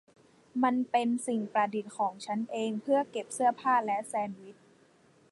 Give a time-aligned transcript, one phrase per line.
[0.63, 4.55] มันเป็นสิ่งประดิษฐ์ของฉันเอง เพื่อเก็บเสื้อผ้าและแซนด์วิช